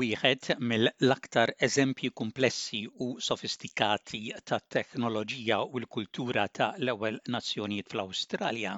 [0.00, 4.20] wieħed mill-aktar eżempji komplessi u sofistikati
[4.50, 8.74] tat-teknoloġija u l-kultura ta' l-ewwel nazzjonijiet fl-Awstralja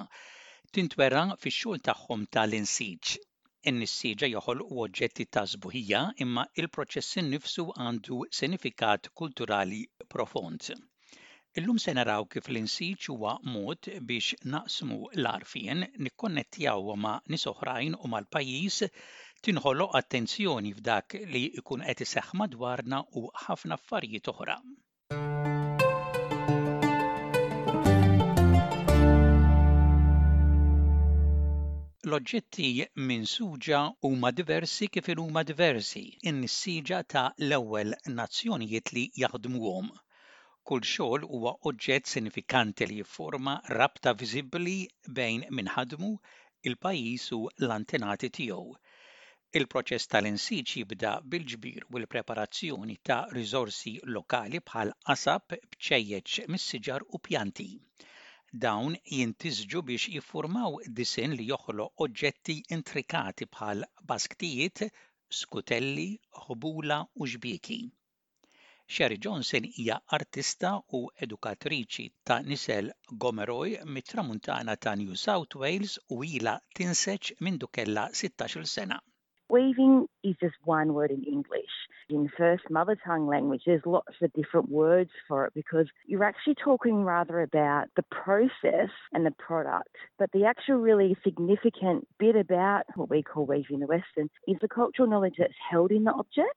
[0.77, 3.15] tintwera fix-xogħol tagħhom tal-insiġ.
[3.71, 9.81] In-nissiġa joħolqu oġġetti ta' żbuħija imma il-proċess innifsu għandu sinifikat kulturali
[10.15, 10.71] profond.
[11.59, 18.11] Illum se naraw kif l-insiġ huwa mod biex naqsmu l-arfien nikkonnettjaw ma' nies oħrajn u
[18.13, 18.81] mal-pajjiż
[19.45, 24.55] tinħoloq attenzjoni f'dak li jkun qed iseħħ madwarna u ħafna affarijiet oħra.
[32.07, 32.67] L-oġġetti
[33.07, 39.89] minn suġa huma diversi kif huma diversi in-nissiġa ta' l-ewwel nazzjonijiet li jaħdmuhom.
[40.67, 44.77] Kull xogħol huwa oġġett sinifikanti li jifforma rabta viżibbli
[45.19, 46.13] bejn minħadmu
[46.71, 48.65] il-pajjiż u l-antenati tiegħu
[49.55, 57.67] Il-proċess tal-insiġ jibda bil-ġbir u l-preparazzjoni ta' riżorsi lokali bħal qasab, bċejjeċ mis-siġar u pjanti.
[58.65, 64.83] Dawn jintisġu biex jiffurmaw disin li joħloq oġġetti intrikati bħal basktijiet,
[65.39, 66.09] skutelli,
[66.43, 67.79] ħbula u xbieki.
[68.89, 72.91] Sherry Johnson hija artista u edukatriċi ta' nisel
[73.25, 79.01] Gomeroy mit-tramuntana ta' New South Wales u ila tinseċ minn dukella 16 sena.
[79.49, 81.71] Weaving is just one word in English.
[82.09, 86.55] In first mother tongue language, there's lots of different words for it because you're actually
[86.55, 89.95] talking rather about the process and the product.
[90.19, 94.57] But the actual really significant bit about what we call weaving in the Western is
[94.59, 96.51] the cultural knowledge that's held in the objects,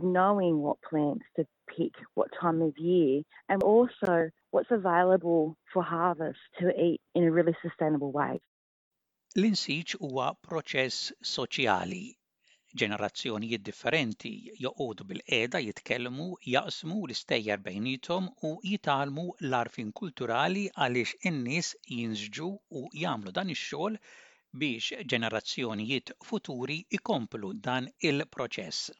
[0.00, 6.40] knowing what plants to pick, what time of year, and also what's available for harvest
[6.58, 8.40] to eat in a really sustainable way.
[9.36, 11.12] L-insiġ huwa proċess
[12.80, 14.30] ġenerazzjonijiet differenti
[14.64, 22.48] joqogħdu bil-qiegħda jitkellmu, jaqsmu l-istejjer bejnietom u jitalmu l-arfin kulturali għaliex in-nies jinżġu
[22.80, 24.00] u jagħmlu dan ix-xogħol
[24.64, 28.90] biex ġenerazzjonijiet futuri ikomplu dan il-proċess.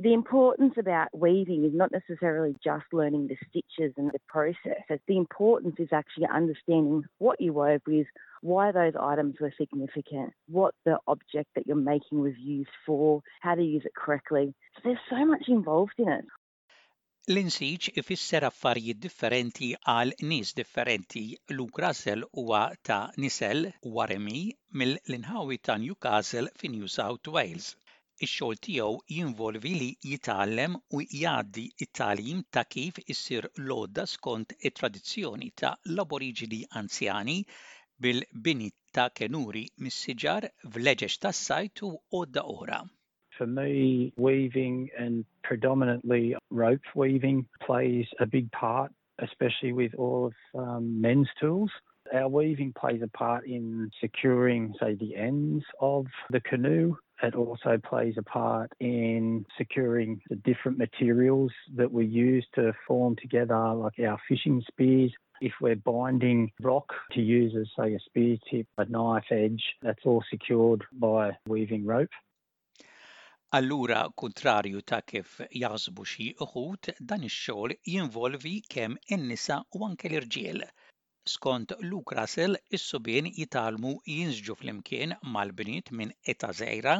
[0.00, 4.82] The importance about weaving is not necessarily just learning the stitches and the process.
[5.06, 8.08] The importance is actually understanding what you wove with,
[8.42, 13.54] why those items were significant, what the object that you're making was used for, how
[13.54, 14.52] to use it correctly.
[14.74, 16.24] So there's so much involved in it.
[17.32, 21.22] L-insiġ ifisser affarijiet differenti għal nies differenti.
[21.56, 24.42] Luke Russell huwa ta' Nisel Worimi
[24.74, 27.76] mill-inħawi ta' Newcastle fi New South Wales.
[28.22, 35.74] Ix-xogħol tiegħu jinvolvi li jitgħallem u jgħaddi it-tagħlim ta' kif issir lodda skont it-tradizzjoni ta'
[35.90, 37.38] l-aboriġini anzjani
[38.04, 42.82] bil-bini ta' kenuri mis-siġar vleġeġ tas-sajt u għodda oħra.
[43.36, 50.34] For me, weaving and predominantly rope weaving plays a big part, especially with all of
[50.54, 51.70] um, men's tools.
[52.12, 56.96] Our weaving plays a part in securing, say, the ends of the canoe.
[57.24, 63.16] It also plays a part in securing the different materials that we use to form
[63.16, 65.10] together, like our fishing spears.
[65.40, 70.04] If we're binding rock to use as, say, a spear tip, a knife edge, that's
[70.04, 72.14] all secured by weaving rope.
[73.54, 80.64] Allura, kontrarju ta' kif jaħsbu xi uħud, dan ix-xogħol jinvolvi kemm in-nisa u anke l-irġiel.
[81.32, 86.96] Skont Luke Russell, is-subien jitalmu jinżġu flimkien mal-bniet minn eta żgħira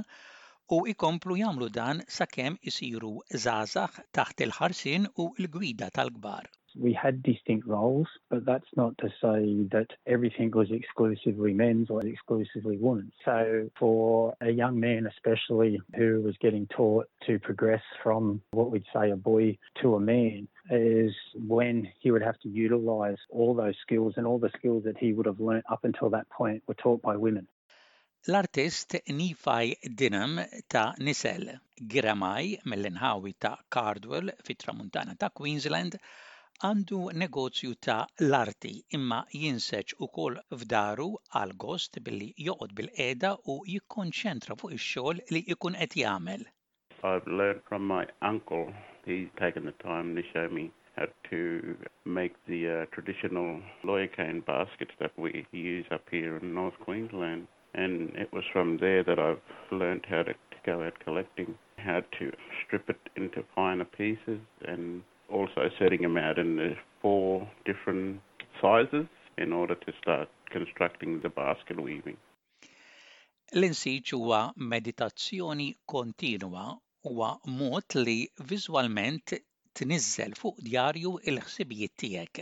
[0.76, 6.48] u ikomplu jagħmlu dan sakemm isiru żgħażagħ taħt il-ħarsien u l-gwida tal-kbar.
[6.76, 12.04] We had distinct roles, but that's not to say that everything was exclusively men's or
[12.04, 13.12] exclusively women's.
[13.24, 18.84] So for a young man, especially who was getting taught to progress from what we'd
[18.92, 23.76] say a boy to a man, is when he would have to utilize all those
[23.82, 26.74] skills and all the skills that he would have learnt up until that point were
[26.74, 27.46] taught by women.
[28.26, 35.98] L-artist Nephi Denham ta' Nisel Girramay mill-inħawi ta' Cardwell fit-tramuntana ta' Queensland
[36.64, 41.08] għandu negozju ta' l-arti imma jinseċ ukoll f'daru
[41.40, 46.46] għal gost billi joqgħod bil-qeda u jikkonċentra fuq ix-xogħol li jkun qed jagħmel.
[47.02, 48.72] I've learned from my uncle.
[49.04, 51.76] He's taken the time to show me how to
[52.06, 57.46] make the uh, traditional lawyer cane baskets that we use up here in North Queensland.
[57.74, 62.00] And it was from there that I've learned how to, to go out collecting, how
[62.18, 62.32] to
[62.64, 68.20] strip it into finer pieces and also setting them out in uh, four different
[68.60, 69.06] sizes
[69.38, 72.16] in order to start constructing the basket weaving.
[73.52, 74.40] L-insiġ huwa
[74.72, 76.64] meditazzjoni kontinwa
[77.08, 78.16] huwa mod li
[78.50, 79.34] viżwalment
[79.80, 82.40] tniżżel fuq djarju il-ħsibijiet tiegħek.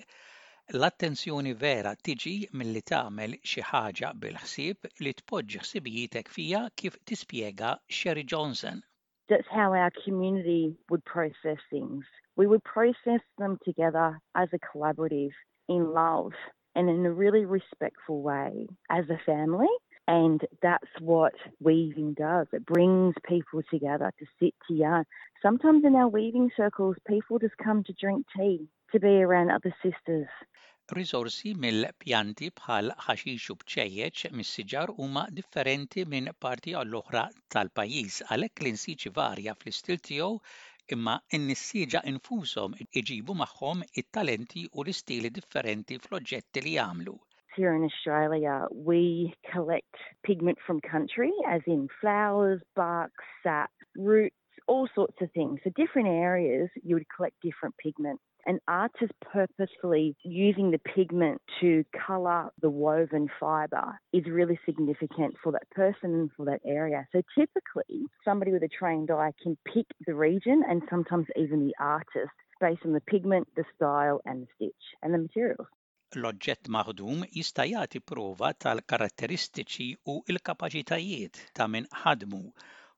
[0.76, 8.24] L-attenzjoni vera tiġi milli tagħmel xi ħaġa bil-ħsieb li tpoġġi ħsibijietek fija kif tispjega Sherry
[8.34, 8.82] Johnson.
[9.32, 12.04] That's how our community would process things.
[12.36, 15.30] We would process them together as a collaborative
[15.70, 16.32] in love
[16.74, 19.70] and in a really respectful way as a family.
[20.06, 21.32] And that's what
[21.62, 22.48] weaving does.
[22.52, 25.06] It brings people together to sit to yarn.
[25.40, 29.74] Sometimes in our weaving circles, people just come to drink tea, to be around other
[29.82, 30.28] sisters.
[30.96, 37.22] Risorsi mill-pjanti bħal ħaxix u bċejjeċ mis-siġar huma differenti minn parti għall-oħra
[37.54, 40.34] tal-pajjiż għalhekk l-insiġi varja fl-istil tiegħu
[40.96, 47.16] imma n-nissiġa infushom iġibu magħhom it-talenti u l-istili differenti fl-oġġetti li jagħmlu.
[47.56, 53.12] Here in Australia, we collect pigment from country, as in flowers, bark,
[53.42, 54.36] sap, roots,
[54.66, 55.60] all sorts of things.
[55.64, 58.20] So different areas, you would collect different pigment.
[58.44, 65.52] An artist purposefully using the pigment to colour the woven fibre is really significant for
[65.52, 67.06] that person and for that area.
[67.12, 71.74] So typically, somebody with a trained eye can pick the region and sometimes even the
[71.78, 75.68] artist based on the pigment, the style, and the stitch and the materials.
[76.12, 82.42] L-oġġett maħdum jista' jagħti prova tal-karatteristiċi u l-kapaċitajiet ta' min ħadmu.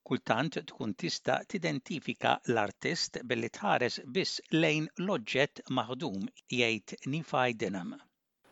[0.09, 7.95] Kultant tkun tista' tidentifika l-artist billi tħares biss lejn l-oġġett maħdum jgħid.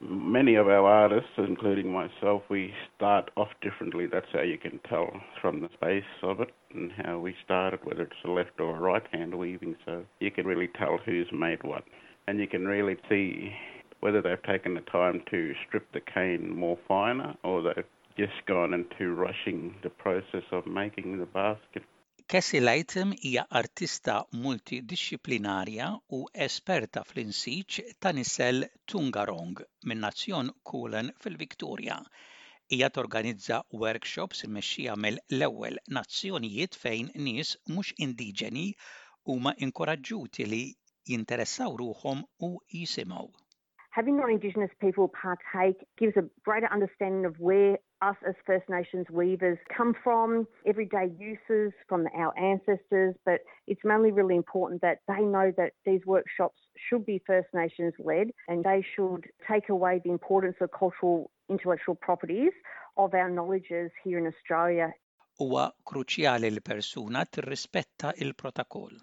[0.00, 4.06] Many of our artists, including myself, we start off differently.
[4.06, 5.12] That's how you can tell
[5.42, 8.80] from the space of it and how we started, whether it's a left or a
[8.80, 9.76] right hand weaving.
[9.84, 11.84] So you can really tell who's made what.
[12.26, 13.52] And you can really see
[14.00, 18.74] whether they've taken the time to strip the cane more finer or they've just gone
[18.74, 21.82] into rushing the process of making the basket.
[22.28, 24.14] Cassie Lightem hija artista
[24.44, 25.88] multidisciplinarja
[26.18, 31.98] u esperta fl-insiġ ta' nisel Tungarong minn nazzjon Kulen fil-Viktoria.
[32.72, 38.66] Hija torganizza workshops immexxija mill-ewwel nazzjonijiet fejn nies mhux indiġeni
[39.28, 40.64] huma inkoraġġuti li
[41.12, 43.28] jinteressaw ruhom u jisimgħu.
[43.92, 49.58] having non-Indigenous people partake gives a greater understanding of where us as First Nations weavers
[49.76, 55.52] come from, everyday uses from our ancestors, but it's mainly really important that they know
[55.56, 56.58] that these workshops
[56.88, 61.94] should be First Nations led and they should take away the importance of cultural intellectual
[61.94, 62.52] properties
[62.96, 64.92] of our knowledges here in Australia.
[65.40, 68.98] Huwa kruċjali l-persuna tirrispetta il-protokoll.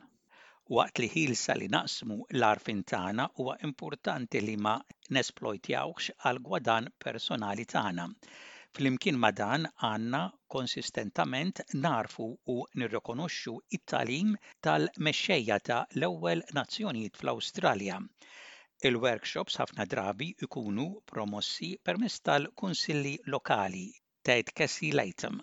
[0.70, 4.76] Waqt li ħilsa li naqsmu l-arfin tagħna huwa importanti li ma
[5.18, 8.06] nesplojtjawx għal gwadan personali tagħna.
[8.78, 10.20] Flimkien ma dan għanna
[10.56, 14.36] konsistentament narfu u nirrikonoxxu it-talim
[14.68, 17.98] tal-mexxejja ta' l-ewwel nazzjonijiet fl-Awstralja.
[18.90, 23.88] Il-workshops ħafna drabi ikunu promossi permezz tal-kunsilli lokali,
[24.24, 25.42] tgħid Cassie Latham.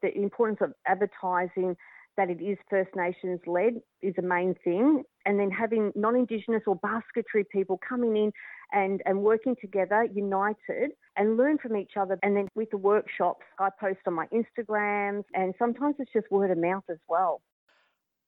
[0.00, 1.76] The importance of advertising
[2.16, 5.02] that it is First Nations led is a main thing.
[5.24, 8.32] And then having non Indigenous or basketry people coming in
[8.72, 12.18] and, and working together, united, and learn from each other.
[12.22, 16.50] And then with the workshops, I post on my Instagrams, and sometimes it's just word
[16.50, 17.40] of mouth as well.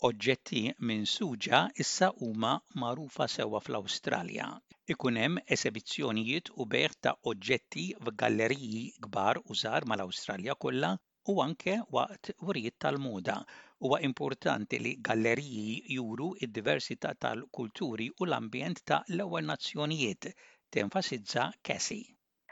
[0.07, 2.53] Oġġetti minn suġa issa huma
[2.83, 4.45] magħrufa sewwa fl-Awstralja.
[4.95, 9.43] Ikun hemm esibizzjonijiet u beħ ta' oġġetti f'galleriji kbar
[9.91, 10.93] mal-Awstralja kollha
[11.29, 13.37] u anke waqt wrijiet tal-moda.
[13.81, 20.33] Huwa importanti li galleriji juru id-diversità tal-kulturi u l-ambjent ta' l-ewwel nazzjonijiet,
[20.71, 22.07] tenfasizza Cassie.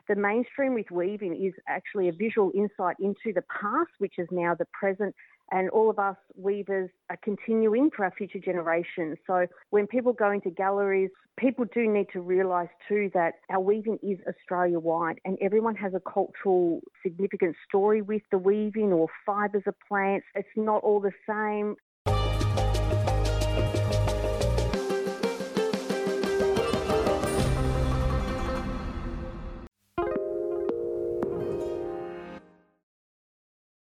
[0.08, 4.54] The mainstream with weaving is actually a visual insight into the past, which is now
[4.54, 5.14] the present,
[5.50, 9.16] and all of us weavers are continuing for our future generations.
[9.26, 13.98] So when people go into galleries, people do need to realise too that our weaving
[14.02, 19.64] is Australia wide and everyone has a cultural significant story with the weaving or fibres
[19.66, 20.26] of plants.
[20.34, 21.76] It's not all the same.